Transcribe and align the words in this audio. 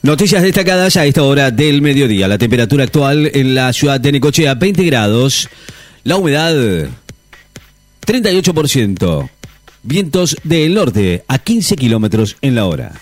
Noticias 0.00 0.44
destacadas 0.44 0.96
a 0.96 1.06
esta 1.06 1.24
hora 1.24 1.50
del 1.50 1.82
mediodía. 1.82 2.28
La 2.28 2.38
temperatura 2.38 2.84
actual 2.84 3.32
en 3.34 3.56
la 3.56 3.72
ciudad 3.72 3.98
de 3.98 4.12
Necochea, 4.12 4.54
20 4.54 4.84
grados. 4.84 5.48
La 6.04 6.14
humedad, 6.14 6.54
38%. 8.06 9.28
Vientos 9.82 10.36
del 10.44 10.74
norte 10.74 11.24
a 11.26 11.40
15 11.40 11.74
kilómetros 11.74 12.36
en 12.42 12.54
la 12.54 12.66
hora. 12.66 12.92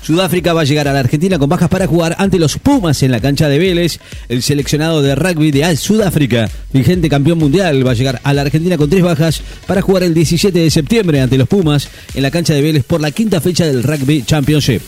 Sudáfrica 0.00 0.54
va 0.54 0.62
a 0.62 0.64
llegar 0.64 0.88
a 0.88 0.94
la 0.94 1.00
Argentina 1.00 1.38
con 1.38 1.50
bajas 1.50 1.68
para 1.68 1.86
jugar 1.86 2.16
ante 2.18 2.38
los 2.38 2.56
Pumas 2.56 3.02
en 3.02 3.10
la 3.10 3.20
cancha 3.20 3.50
de 3.50 3.58
Vélez. 3.58 4.00
El 4.30 4.42
seleccionado 4.42 5.02
de 5.02 5.14
rugby 5.14 5.50
de 5.50 5.76
Sudáfrica, 5.76 6.48
vigente 6.72 7.10
campeón 7.10 7.36
mundial, 7.36 7.86
va 7.86 7.90
a 7.90 7.94
llegar 7.94 8.18
a 8.24 8.32
la 8.32 8.40
Argentina 8.40 8.78
con 8.78 8.88
tres 8.88 9.02
bajas 9.02 9.42
para 9.66 9.82
jugar 9.82 10.04
el 10.04 10.14
17 10.14 10.58
de 10.58 10.70
septiembre 10.70 11.20
ante 11.20 11.36
los 11.36 11.48
Pumas 11.48 11.90
en 12.14 12.22
la 12.22 12.30
cancha 12.30 12.54
de 12.54 12.62
Vélez 12.62 12.84
por 12.84 13.02
la 13.02 13.10
quinta 13.10 13.42
fecha 13.42 13.66
del 13.66 13.82
Rugby 13.82 14.22
Championship. 14.22 14.80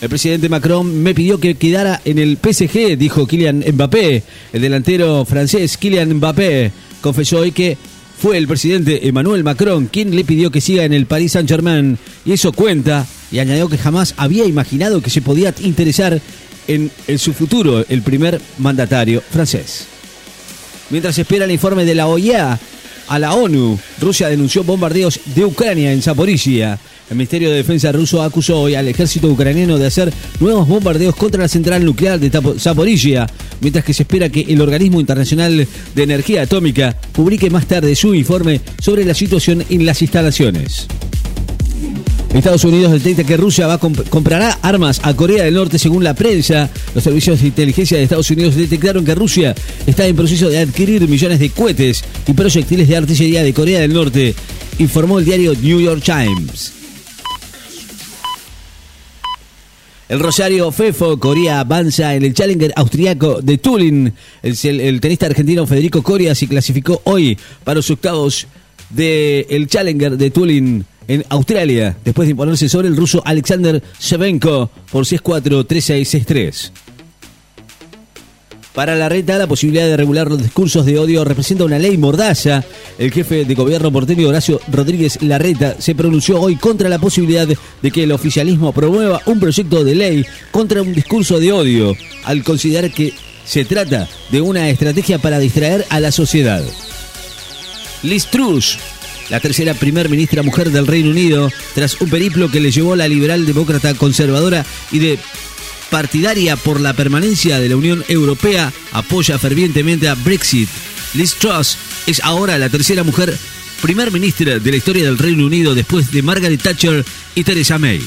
El 0.00 0.08
presidente 0.08 0.48
Macron 0.48 1.02
me 1.02 1.14
pidió 1.14 1.38
que 1.38 1.56
quedara 1.56 2.00
en 2.06 2.18
el 2.18 2.38
PSG, 2.38 2.96
dijo 2.96 3.26
Kylian 3.26 3.64
Mbappé. 3.72 4.22
El 4.52 4.62
delantero 4.62 5.26
francés 5.26 5.76
Kylian 5.76 6.14
Mbappé 6.14 6.72
confesó 7.02 7.38
hoy 7.38 7.52
que 7.52 7.76
fue 8.18 8.38
el 8.38 8.46
presidente 8.46 9.08
Emmanuel 9.08 9.44
Macron 9.44 9.86
quien 9.86 10.16
le 10.16 10.24
pidió 10.24 10.50
que 10.50 10.62
siga 10.62 10.84
en 10.84 10.94
el 10.94 11.06
Paris 11.06 11.32
Saint-Germain 11.32 11.98
y 12.24 12.32
eso 12.32 12.52
cuenta 12.52 13.06
y 13.30 13.40
añadió 13.40 13.68
que 13.68 13.76
jamás 13.76 14.14
había 14.16 14.46
imaginado 14.46 15.02
que 15.02 15.10
se 15.10 15.22
podía 15.22 15.54
interesar 15.60 16.20
en, 16.66 16.90
su 17.18 17.32
futuro 17.34 17.84
el 17.88 18.02
primer 18.02 18.40
mandatario 18.58 19.22
francés. 19.30 19.86
Mientras 20.88 21.18
espera 21.18 21.44
el 21.44 21.50
informe 21.50 21.84
de 21.84 21.94
la 21.94 22.06
OEA 22.06 22.58
a 23.08 23.18
la 23.18 23.34
ONU, 23.34 23.78
Rusia 24.00 24.28
denunció 24.28 24.64
bombardeos 24.64 25.20
de 25.34 25.44
Ucrania 25.44 25.92
en 25.92 26.00
Zaporizhia. 26.00 26.78
El 27.10 27.16
Ministerio 27.16 27.50
de 27.50 27.56
Defensa 27.56 27.90
ruso 27.90 28.22
acusó 28.22 28.60
hoy 28.60 28.76
al 28.76 28.86
ejército 28.86 29.26
ucraniano 29.26 29.78
de 29.78 29.86
hacer 29.86 30.12
nuevos 30.38 30.68
bombardeos 30.68 31.16
contra 31.16 31.42
la 31.42 31.48
central 31.48 31.84
nuclear 31.84 32.20
de 32.20 32.30
Zaporizhia, 32.56 33.26
mientras 33.60 33.84
que 33.84 33.92
se 33.92 34.04
espera 34.04 34.28
que 34.28 34.42
el 34.42 34.60
Organismo 34.60 35.00
Internacional 35.00 35.66
de 35.96 36.02
Energía 36.04 36.42
Atómica 36.42 36.96
publique 37.10 37.50
más 37.50 37.66
tarde 37.66 37.96
su 37.96 38.14
informe 38.14 38.60
sobre 38.80 39.04
la 39.04 39.14
situación 39.14 39.64
en 39.68 39.84
las 39.84 40.00
instalaciones. 40.02 40.86
Estados 42.32 42.62
Unidos 42.62 42.92
detecta 42.92 43.24
que 43.24 43.36
Rusia 43.36 43.66
va 43.66 43.78
comprará 43.78 44.60
armas 44.62 45.00
a 45.02 45.12
Corea 45.14 45.42
del 45.42 45.54
Norte 45.54 45.80
según 45.80 46.04
la 46.04 46.14
prensa. 46.14 46.70
Los 46.94 47.02
servicios 47.02 47.40
de 47.40 47.48
inteligencia 47.48 47.98
de 47.98 48.04
Estados 48.04 48.30
Unidos 48.30 48.54
detectaron 48.54 49.04
que 49.04 49.16
Rusia 49.16 49.52
está 49.84 50.06
en 50.06 50.14
proceso 50.14 50.48
de 50.48 50.60
adquirir 50.60 51.08
millones 51.08 51.40
de 51.40 51.50
cohetes 51.50 52.04
y 52.28 52.34
proyectiles 52.34 52.86
de 52.86 52.96
artillería 52.96 53.42
de 53.42 53.52
Corea 53.52 53.80
del 53.80 53.94
Norte, 53.94 54.32
informó 54.78 55.18
el 55.18 55.24
diario 55.24 55.54
New 55.60 55.80
York 55.80 56.04
Times. 56.04 56.79
El 60.10 60.18
Rosario 60.18 60.72
Fefo 60.72 61.20
Corea 61.20 61.60
avanza 61.60 62.16
en 62.16 62.24
el 62.24 62.34
Challenger 62.34 62.72
austriaco 62.74 63.40
de 63.40 63.58
Turin. 63.58 64.12
El, 64.42 65.00
tenista 65.00 65.26
argentino 65.26 65.68
Federico 65.68 66.02
Coria 66.02 66.34
se 66.34 66.48
clasificó 66.48 67.00
hoy 67.04 67.38
para 67.62 67.76
los 67.76 67.88
octavos 67.92 68.48
del 68.88 69.68
Challenger 69.68 70.16
de 70.16 70.32
Turin 70.32 70.84
en 71.06 71.24
Australia, 71.28 71.96
después 72.04 72.26
de 72.26 72.32
imponerse 72.32 72.68
sobre 72.68 72.88
el 72.88 72.96
ruso 72.96 73.22
Alexander 73.24 73.80
Shevenko 74.00 74.68
por 74.90 75.04
6-4, 75.04 75.64
3-6, 75.64 76.26
6-3. 76.26 76.70
Para 78.74 78.94
la 78.94 79.08
reta, 79.08 79.36
la 79.36 79.48
posibilidad 79.48 79.86
de 79.86 79.96
regular 79.96 80.28
los 80.28 80.40
discursos 80.40 80.86
de 80.86 80.98
odio 80.98 81.24
representa 81.24 81.64
una 81.64 81.78
ley 81.78 81.98
mordaza. 81.98 82.64
El 82.98 83.10
jefe 83.10 83.44
de 83.44 83.54
gobierno 83.54 83.90
porteño 83.90 84.28
Horacio 84.28 84.60
Rodríguez 84.70 85.20
Larreta 85.22 85.74
se 85.80 85.96
pronunció 85.96 86.40
hoy 86.40 86.54
contra 86.54 86.88
la 86.88 87.00
posibilidad 87.00 87.48
de 87.48 87.90
que 87.90 88.04
el 88.04 88.12
oficialismo 88.12 88.72
promueva 88.72 89.22
un 89.26 89.40
proyecto 89.40 89.82
de 89.82 89.94
ley 89.96 90.26
contra 90.52 90.82
un 90.82 90.94
discurso 90.94 91.40
de 91.40 91.52
odio, 91.52 91.96
al 92.24 92.44
considerar 92.44 92.92
que 92.92 93.12
se 93.44 93.64
trata 93.64 94.08
de 94.30 94.40
una 94.40 94.68
estrategia 94.68 95.18
para 95.18 95.40
distraer 95.40 95.84
a 95.90 95.98
la 95.98 96.12
sociedad. 96.12 96.62
Liz 98.04 98.26
Truss, 98.26 98.78
la 99.30 99.40
tercera 99.40 99.74
primer 99.74 100.08
ministra 100.08 100.44
mujer 100.44 100.70
del 100.70 100.86
Reino 100.86 101.10
Unido, 101.10 101.50
tras 101.74 102.00
un 102.00 102.08
periplo 102.08 102.48
que 102.50 102.60
le 102.60 102.70
llevó 102.70 102.94
la 102.94 103.08
liberal 103.08 103.46
demócrata 103.46 103.94
conservadora 103.94 104.64
y 104.92 105.00
de 105.00 105.18
partidaria 105.90 106.56
por 106.56 106.80
la 106.80 106.94
permanencia 106.94 107.58
de 107.58 107.68
la 107.68 107.76
Unión 107.76 108.04
Europea, 108.08 108.72
apoya 108.92 109.38
fervientemente 109.38 110.08
a 110.08 110.14
Brexit. 110.14 110.68
Liz 111.14 111.34
Truss 111.34 111.76
es 112.06 112.20
ahora 112.22 112.56
la 112.56 112.68
tercera 112.68 113.02
mujer 113.02 113.36
primer 113.80 114.10
ministra 114.10 114.58
de 114.58 114.70
la 114.70 114.76
historia 114.76 115.04
del 115.04 115.18
Reino 115.18 115.46
Unido 115.46 115.74
después 115.74 116.10
de 116.12 116.22
Margaret 116.22 116.62
Thatcher 116.62 117.04
y 117.34 117.44
Theresa 117.44 117.78
May. 117.78 118.00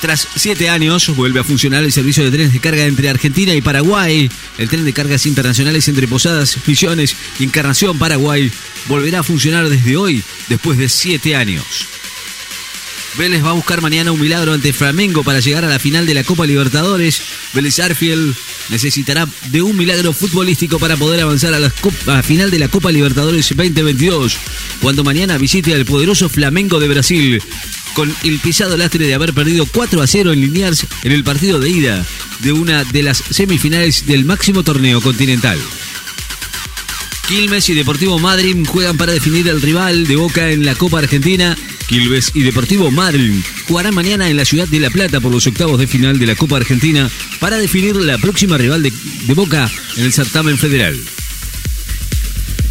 Tras 0.00 0.28
siete 0.36 0.68
años, 0.68 1.16
vuelve 1.16 1.40
a 1.40 1.44
funcionar 1.44 1.82
el 1.82 1.90
servicio 1.90 2.24
de 2.24 2.30
trenes 2.30 2.52
de 2.52 2.60
carga 2.60 2.84
entre 2.84 3.08
Argentina 3.08 3.54
y 3.54 3.62
Paraguay. 3.62 4.30
El 4.58 4.68
tren 4.68 4.84
de 4.84 4.92
cargas 4.92 5.24
internacionales 5.24 5.88
entre 5.88 6.06
Posadas, 6.06 6.58
Misiones 6.66 7.16
y 7.38 7.44
Encarnación, 7.44 7.98
Paraguay, 7.98 8.52
volverá 8.86 9.20
a 9.20 9.22
funcionar 9.22 9.66
desde 9.70 9.96
hoy, 9.96 10.22
después 10.48 10.76
de 10.76 10.90
siete 10.90 11.34
años. 11.34 11.64
Vélez 13.16 13.44
va 13.44 13.50
a 13.50 13.52
buscar 13.52 13.80
mañana 13.80 14.10
un 14.10 14.20
milagro 14.20 14.52
ante 14.52 14.72
Flamengo 14.72 15.22
para 15.22 15.38
llegar 15.38 15.64
a 15.64 15.68
la 15.68 15.78
final 15.78 16.04
de 16.04 16.14
la 16.14 16.24
Copa 16.24 16.46
Libertadores. 16.46 17.22
Vélez 17.52 17.78
Arfield 17.78 18.34
necesitará 18.70 19.28
de 19.50 19.62
un 19.62 19.76
milagro 19.76 20.12
futbolístico 20.12 20.80
para 20.80 20.96
poder 20.96 21.20
avanzar 21.20 21.54
a 21.54 21.60
la, 21.60 21.70
final 22.22 22.50
de 22.50 22.58
la 22.58 22.68
Copa 22.68 22.90
Libertadores 22.90 23.48
2022, 23.56 24.36
cuando 24.80 25.04
mañana 25.04 25.38
visite 25.38 25.74
al 25.74 25.84
poderoso 25.84 26.28
Flamengo 26.28 26.80
de 26.80 26.88
Brasil, 26.88 27.42
con 27.94 28.12
el 28.24 28.40
pisado 28.40 28.76
lastre 28.76 29.06
de 29.06 29.14
haber 29.14 29.32
perdido 29.32 29.66
4 29.66 30.02
a 30.02 30.06
0 30.08 30.32
en 30.32 30.40
Liniers 30.40 30.84
en 31.04 31.12
el 31.12 31.22
partido 31.22 31.60
de 31.60 31.70
ida 31.70 32.04
de 32.40 32.52
una 32.52 32.82
de 32.82 33.04
las 33.04 33.22
semifinales 33.30 34.06
del 34.06 34.24
máximo 34.24 34.64
torneo 34.64 35.00
continental. 35.00 35.58
Quilmes 37.28 37.68
y 37.68 37.74
Deportivo 37.74 38.18
Madrid 38.18 38.56
juegan 38.66 38.98
para 38.98 39.12
definir 39.12 39.48
al 39.48 39.62
rival 39.62 40.06
de 40.06 40.16
Boca 40.16 40.50
en 40.50 40.66
la 40.66 40.74
Copa 40.74 40.98
Argentina 40.98 41.56
Quilmes 41.86 42.32
y 42.34 42.42
Deportivo 42.42 42.90
Madrid 42.90 43.32
jugarán 43.68 43.94
mañana 43.94 44.28
en 44.28 44.36
la 44.36 44.44
ciudad 44.44 44.66
de 44.66 44.80
La 44.80 44.90
Plata 44.90 45.20
por 45.20 45.32
los 45.32 45.46
octavos 45.46 45.78
de 45.78 45.86
final 45.86 46.18
de 46.18 46.26
la 46.26 46.34
Copa 46.34 46.56
Argentina 46.56 47.10
para 47.40 47.56
definir 47.58 47.96
la 47.96 48.18
próxima 48.18 48.56
rival 48.56 48.82
de, 48.82 48.92
Boca 49.34 49.70
en 49.96 50.04
el 50.04 50.12
certamen 50.12 50.58
federal. 50.58 50.98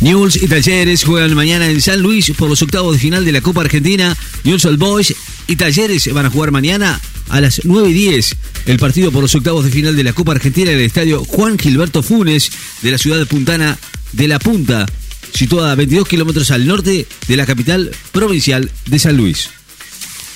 News 0.01 0.41
y 0.41 0.47
Talleres 0.47 1.03
juegan 1.03 1.33
mañana 1.35 1.69
en 1.69 1.81
San 1.81 2.01
Luis 2.01 2.31
por 2.31 2.49
los 2.49 2.61
octavos 2.61 2.93
de 2.93 2.99
final 2.99 3.23
de 3.23 3.31
la 3.31 3.41
Copa 3.41 3.61
Argentina. 3.61 4.17
News 4.43 4.65
All 4.65 4.77
Boys 4.77 5.13
y 5.47 5.55
Talleres 5.55 6.11
van 6.13 6.25
a 6.25 6.29
jugar 6.29 6.51
mañana 6.51 6.99
a 7.29 7.41
las 7.41 7.61
9 7.63 7.89
y 7.89 7.93
10 7.93 8.35
el 8.65 8.79
partido 8.79 9.11
por 9.11 9.21
los 9.21 9.35
octavos 9.35 9.65
de 9.65 9.71
final 9.71 9.95
de 9.95 10.03
la 10.03 10.13
Copa 10.13 10.33
Argentina 10.33 10.71
en 10.71 10.79
el 10.79 10.85
estadio 10.85 11.23
Juan 11.23 11.57
Gilberto 11.57 12.03
Funes 12.03 12.51
de 12.81 12.91
la 12.91 12.97
ciudad 12.97 13.17
de 13.17 13.25
puntana 13.25 13.77
de 14.13 14.27
La 14.27 14.39
Punta 14.39 14.85
situada 15.33 15.71
a 15.71 15.75
22 15.75 16.07
kilómetros 16.07 16.51
al 16.51 16.67
norte 16.67 17.07
de 17.27 17.37
la 17.37 17.45
capital 17.45 17.91
provincial 18.11 18.69
de 18.85 18.99
San 18.99 19.17
Luis. 19.17 19.49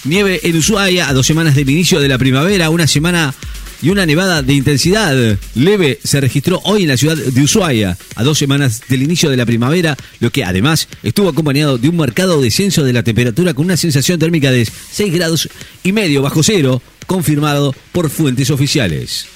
Nieve 0.03 0.39
en 0.43 0.57
Ushuaia 0.57 1.09
a 1.09 1.13
dos 1.13 1.25
semanas 1.25 1.55
del 1.55 1.69
inicio 1.69 1.99
de 1.99 2.07
la 2.07 2.17
primavera, 2.17 2.69
una 2.69 2.87
semana 2.87 3.33
y 3.81 3.89
una 3.89 4.05
nevada 4.05 4.41
de 4.41 4.53
intensidad 4.53 5.37
leve 5.55 5.99
se 6.03 6.21
registró 6.21 6.61
hoy 6.63 6.83
en 6.83 6.89
la 6.89 6.97
ciudad 6.97 7.15
de 7.15 7.41
Ushuaia, 7.41 7.97
a 8.15 8.23
dos 8.23 8.37
semanas 8.37 8.81
del 8.87 9.03
inicio 9.03 9.29
de 9.29 9.37
la 9.37 9.45
primavera, 9.45 9.95
lo 10.19 10.31
que 10.31 10.43
además 10.43 10.87
estuvo 11.03 11.29
acompañado 11.29 11.77
de 11.77 11.89
un 11.89 11.97
marcado 11.97 12.41
descenso 12.41 12.83
de 12.83 12.93
la 12.93 13.03
temperatura 13.03 13.53
con 13.53 13.65
una 13.65 13.77
sensación 13.77 14.19
térmica 14.19 14.51
de 14.51 14.67
6 14.91 15.13
grados 15.13 15.49
y 15.83 15.91
medio 15.91 16.21
bajo 16.21 16.41
cero, 16.41 16.81
confirmado 17.05 17.75
por 17.91 18.09
fuentes 18.09 18.49
oficiales. 18.49 19.27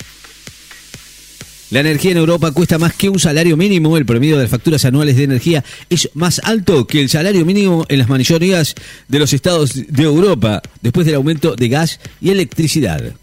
La 1.72 1.80
energía 1.80 2.12
en 2.12 2.18
Europa 2.18 2.52
cuesta 2.52 2.78
más 2.78 2.94
que 2.94 3.08
un 3.08 3.18
salario 3.18 3.56
mínimo. 3.56 3.96
El 3.96 4.06
promedio 4.06 4.36
de 4.36 4.44
las 4.44 4.52
facturas 4.52 4.84
anuales 4.84 5.16
de 5.16 5.24
energía 5.24 5.64
es 5.90 6.10
más 6.14 6.42
alto 6.44 6.86
que 6.86 7.00
el 7.00 7.08
salario 7.08 7.46
mínimo 7.46 7.86
en 7.88 8.00
las 8.00 8.10
mayorías 8.10 8.76
de 9.08 9.20
los 9.20 9.32
estados 9.32 9.74
de 9.88 10.04
Europa, 10.04 10.62
después 10.82 11.06
del 11.06 11.16
aumento 11.16 11.56
de 11.56 11.70
gas 11.70 12.02
y 12.20 12.30
electricidad. 12.30 13.14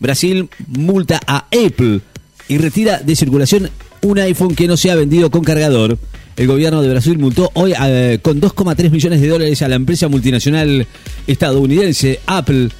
Brasil 0.00 0.48
multa 0.66 1.20
a 1.24 1.46
Apple 1.46 2.00
y 2.48 2.58
retira 2.58 2.98
de 2.98 3.14
circulación 3.14 3.70
un 4.02 4.18
iPhone 4.18 4.56
que 4.56 4.66
no 4.66 4.76
se 4.76 4.90
ha 4.90 4.96
vendido 4.96 5.30
con 5.30 5.44
cargador. 5.44 5.96
El 6.36 6.48
gobierno 6.48 6.82
de 6.82 6.90
Brasil 6.90 7.16
multó 7.16 7.48
hoy 7.54 7.74
eh, 7.80 8.18
con 8.20 8.40
2,3 8.40 8.90
millones 8.90 9.20
de 9.20 9.28
dólares 9.28 9.62
a 9.62 9.68
la 9.68 9.76
empresa 9.76 10.08
multinacional 10.08 10.84
estadounidense 11.28 12.18
Apple 12.26 12.70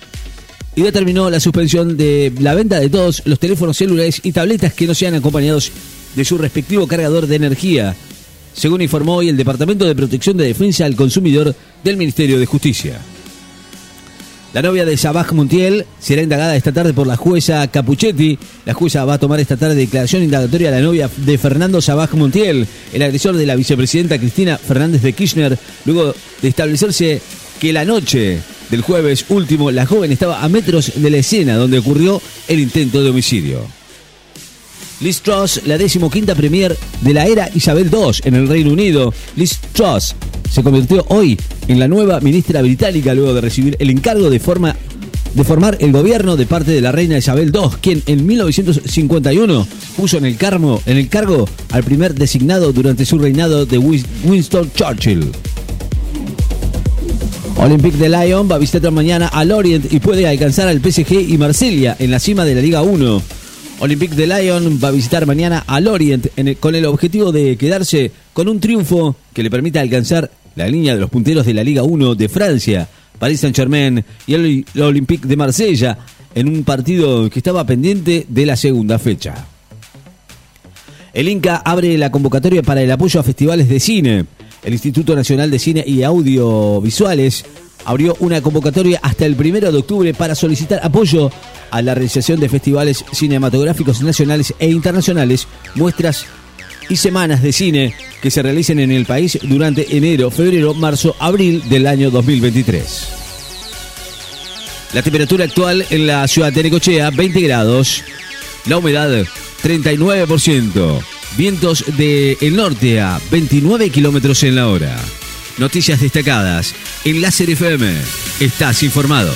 y 0.76 0.82
determinó 0.82 1.30
la 1.30 1.40
suspensión 1.40 1.96
de 1.96 2.32
la 2.38 2.54
venta 2.54 2.78
de 2.78 2.90
todos 2.90 3.22
los 3.24 3.40
teléfonos 3.40 3.78
celulares 3.78 4.20
y 4.22 4.32
tabletas 4.32 4.74
que 4.74 4.86
no 4.86 4.94
sean 4.94 5.14
acompañados 5.14 5.72
de 6.14 6.24
su 6.24 6.36
respectivo 6.36 6.86
cargador 6.86 7.26
de 7.26 7.36
energía, 7.36 7.96
según 8.52 8.82
informó 8.82 9.16
hoy 9.16 9.30
el 9.30 9.38
Departamento 9.38 9.86
de 9.86 9.94
Protección 9.94 10.36
de 10.36 10.44
Defensa 10.44 10.84
al 10.84 10.94
Consumidor 10.94 11.54
del 11.82 11.96
Ministerio 11.96 12.38
de 12.38 12.46
Justicia. 12.46 13.00
La 14.52 14.62
novia 14.62 14.84
de 14.84 14.96
Sabaj 14.96 15.32
Montiel 15.32 15.86
será 15.98 16.22
indagada 16.22 16.56
esta 16.56 16.72
tarde 16.72 16.94
por 16.94 17.06
la 17.06 17.16
jueza 17.16 17.66
Capuchetti. 17.68 18.38
La 18.64 18.72
jueza 18.72 19.04
va 19.04 19.14
a 19.14 19.18
tomar 19.18 19.40
esta 19.40 19.56
tarde 19.56 19.74
declaración 19.74 20.22
indagatoria 20.22 20.68
a 20.68 20.72
la 20.72 20.80
novia 20.80 21.10
de 21.14 21.36
Fernando 21.36 21.82
Sabaj 21.82 22.14
Montiel, 22.14 22.66
el 22.92 23.02
agresor 23.02 23.36
de 23.36 23.44
la 23.44 23.56
vicepresidenta 23.56 24.18
Cristina 24.18 24.56
Fernández 24.56 25.02
de 25.02 25.12
Kirchner, 25.12 25.58
luego 25.84 26.14
de 26.40 26.48
establecerse 26.48 27.20
que 27.60 27.72
la 27.72 27.84
noche 27.84 28.40
del 28.70 28.82
jueves 28.82 29.24
último, 29.28 29.70
la 29.70 29.86
joven 29.86 30.12
estaba 30.12 30.42
a 30.42 30.48
metros 30.48 30.92
de 30.96 31.10
la 31.10 31.18
escena 31.18 31.56
donde 31.56 31.78
ocurrió 31.78 32.20
el 32.48 32.60
intento 32.60 33.02
de 33.02 33.10
homicidio. 33.10 33.60
Liz 35.00 35.20
Truss, 35.20 35.60
la 35.66 35.76
decimoquinta 35.76 36.34
premier 36.34 36.74
de 37.02 37.12
la 37.12 37.26
era 37.26 37.50
Isabel 37.54 37.90
II 37.92 38.12
en 38.24 38.34
el 38.34 38.48
Reino 38.48 38.72
Unido. 38.72 39.12
Liz 39.36 39.58
Truss 39.72 40.14
se 40.50 40.62
convirtió 40.62 41.04
hoy 41.08 41.38
en 41.68 41.78
la 41.78 41.86
nueva 41.86 42.20
ministra 42.20 42.62
británica 42.62 43.14
luego 43.14 43.34
de 43.34 43.42
recibir 43.42 43.76
el 43.78 43.90
encargo 43.90 44.30
de, 44.30 44.40
forma, 44.40 44.74
de 45.34 45.44
formar 45.44 45.76
el 45.80 45.92
gobierno 45.92 46.36
de 46.36 46.46
parte 46.46 46.70
de 46.70 46.80
la 46.80 46.92
reina 46.92 47.18
Isabel 47.18 47.52
II, 47.54 47.76
quien 47.82 48.02
en 48.06 48.26
1951 48.26 49.68
puso 49.96 50.16
en 50.16 50.24
el 50.24 50.38
cargo 50.38 51.48
al 51.70 51.84
primer 51.84 52.14
designado 52.14 52.72
durante 52.72 53.04
su 53.04 53.18
reinado 53.18 53.66
de 53.66 53.76
Winston 53.76 54.70
Churchill. 54.74 55.30
Olympique 57.58 57.96
de 57.96 58.08
Lyon 58.10 58.48
va 58.50 58.56
a 58.56 58.58
visitar 58.58 58.92
mañana 58.92 59.28
al 59.28 59.50
Orient 59.50 59.92
y 59.92 59.98
puede 59.98 60.28
alcanzar 60.28 60.68
al 60.68 60.80
PSG 60.80 61.12
y 61.28 61.38
Marsella 61.38 61.96
en 61.98 62.10
la 62.10 62.18
cima 62.18 62.44
de 62.44 62.54
la 62.54 62.60
Liga 62.60 62.82
1. 62.82 63.22
Olympique 63.80 64.14
de 64.14 64.26
Lyon 64.26 64.78
va 64.82 64.88
a 64.88 64.90
visitar 64.90 65.26
mañana 65.26 65.64
al 65.66 65.88
Orient 65.88 66.28
con 66.60 66.74
el 66.74 66.84
objetivo 66.84 67.32
de 67.32 67.56
quedarse 67.56 68.12
con 68.34 68.48
un 68.48 68.60
triunfo 68.60 69.16
que 69.32 69.42
le 69.42 69.50
permita 69.50 69.80
alcanzar 69.80 70.30
la 70.54 70.68
línea 70.68 70.94
de 70.94 71.00
los 71.00 71.10
punteros 71.10 71.46
de 71.46 71.54
la 71.54 71.64
Liga 71.64 71.82
1 71.82 72.14
de 72.14 72.28
Francia, 72.28 72.88
Paris 73.18 73.40
Saint-Germain 73.40 74.04
y 74.26 74.34
el, 74.34 74.64
Olympique 74.78 75.26
de 75.26 75.36
Marsella 75.36 75.98
en 76.34 76.48
un 76.48 76.62
partido 76.62 77.30
que 77.30 77.38
estaba 77.38 77.64
pendiente 77.64 78.26
de 78.28 78.46
la 78.46 78.56
segunda 78.56 78.98
fecha. 78.98 79.34
El 81.14 81.28
Inca 81.30 81.62
abre 81.64 81.96
la 81.96 82.10
convocatoria 82.10 82.62
para 82.62 82.82
el 82.82 82.90
apoyo 82.90 83.18
a 83.18 83.22
festivales 83.22 83.68
de 83.70 83.80
cine. 83.80 84.26
El 84.66 84.72
Instituto 84.72 85.14
Nacional 85.14 85.48
de 85.48 85.60
Cine 85.60 85.84
y 85.86 86.02
Audiovisuales 86.02 87.44
abrió 87.84 88.16
una 88.18 88.40
convocatoria 88.40 88.98
hasta 89.00 89.24
el 89.24 89.36
primero 89.36 89.70
de 89.70 89.78
octubre 89.78 90.12
para 90.12 90.34
solicitar 90.34 90.80
apoyo 90.82 91.30
a 91.70 91.82
la 91.82 91.94
realización 91.94 92.40
de 92.40 92.48
festivales 92.48 93.04
cinematográficos 93.12 94.02
nacionales 94.02 94.52
e 94.58 94.68
internacionales, 94.68 95.46
muestras 95.76 96.26
y 96.88 96.96
semanas 96.96 97.42
de 97.42 97.52
cine 97.52 97.94
que 98.20 98.32
se 98.32 98.42
realicen 98.42 98.80
en 98.80 98.90
el 98.90 99.06
país 99.06 99.38
durante 99.40 99.96
enero, 99.96 100.32
febrero, 100.32 100.74
marzo, 100.74 101.14
abril 101.20 101.62
del 101.68 101.86
año 101.86 102.10
2023. 102.10 103.08
La 104.94 105.02
temperatura 105.02 105.44
actual 105.44 105.86
en 105.90 106.08
la 106.08 106.26
ciudad 106.26 106.52
de 106.52 106.64
Necochea, 106.64 107.10
20 107.10 107.40
grados. 107.40 108.02
La 108.66 108.78
humedad, 108.78 109.24
39%. 109.62 111.15
Vientos 111.36 111.84
del 111.98 112.38
el 112.40 112.56
norte 112.56 113.00
a 113.00 113.20
29 113.30 113.90
kilómetros 113.90 114.42
en 114.42 114.56
la 114.56 114.68
hora. 114.68 114.96
Noticias 115.58 116.00
destacadas 116.00 116.74
en 117.04 117.20
Láser 117.20 117.50
FM. 117.50 117.94
Estás 118.40 118.82
informado. 118.82 119.32